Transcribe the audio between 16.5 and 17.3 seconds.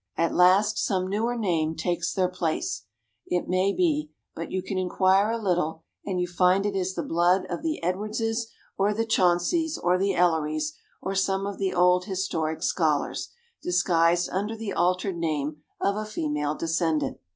descendant.